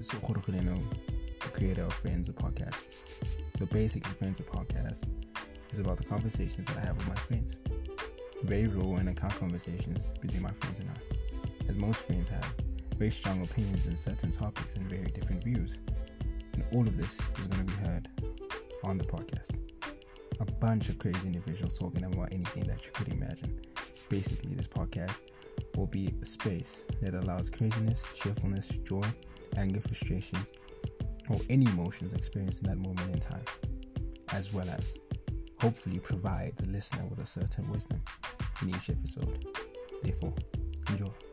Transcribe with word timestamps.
this 0.00 0.14
is 0.14 0.20
Jorgelino, 0.20 0.82
the 1.42 1.48
creator 1.50 1.84
of 1.84 1.92
Friends 1.92 2.30
a 2.30 2.32
Podcast. 2.32 2.86
So 3.58 3.66
basically, 3.66 4.10
Friends 4.14 4.40
a 4.40 4.42
Podcast 4.42 5.04
is 5.70 5.78
about 5.78 5.98
the 5.98 6.04
conversations 6.04 6.66
that 6.68 6.78
I 6.78 6.80
have 6.80 6.96
with 6.96 7.06
my 7.06 7.14
friends. 7.16 7.56
Very 8.44 8.66
raw 8.66 8.94
and 8.94 9.10
account 9.10 9.34
conversations 9.34 10.08
between 10.22 10.40
my 10.40 10.52
friends 10.52 10.80
and 10.80 10.88
I. 10.88 11.68
As 11.68 11.76
most 11.76 12.06
friends 12.06 12.30
have 12.30 12.50
very 12.96 13.10
strong 13.10 13.42
opinions 13.42 13.84
in 13.84 13.94
certain 13.94 14.30
topics 14.30 14.76
and 14.76 14.88
very 14.88 15.10
different 15.10 15.44
views. 15.44 15.80
And 16.54 16.64
all 16.72 16.88
of 16.88 16.96
this 16.96 17.20
is 17.38 17.46
going 17.48 17.66
to 17.66 17.70
be 17.70 17.84
heard 17.84 18.08
on 18.82 18.96
the 18.96 19.04
podcast. 19.04 19.58
A 20.40 20.50
bunch 20.50 20.88
of 20.88 20.98
crazy 20.98 21.26
individuals 21.26 21.78
talking 21.78 22.04
about 22.04 22.32
anything 22.32 22.66
that 22.68 22.86
you 22.86 22.90
could 22.94 23.08
imagine. 23.08 23.60
Basically, 24.08 24.54
this 24.54 24.66
podcast 24.66 25.20
will 25.76 25.88
be 25.88 26.14
a 26.22 26.24
space 26.24 26.86
that 27.02 27.12
allows 27.12 27.50
craziness, 27.50 28.02
cheerfulness, 28.14 28.68
joy, 28.82 29.04
anger, 29.56 29.80
frustrations, 29.80 30.52
or 31.28 31.38
any 31.48 31.66
emotions 31.66 32.12
experienced 32.12 32.62
in 32.62 32.68
that 32.68 32.78
moment 32.78 33.14
in 33.14 33.20
time, 33.20 33.44
as 34.32 34.52
well 34.52 34.68
as 34.68 34.98
hopefully 35.60 35.98
provide 35.98 36.56
the 36.56 36.68
listener 36.70 37.04
with 37.06 37.22
a 37.22 37.26
certain 37.26 37.68
wisdom 37.70 38.02
in 38.62 38.70
each 38.70 38.90
episode. 38.90 39.46
Therefore, 40.02 40.34
enjoy. 40.88 41.29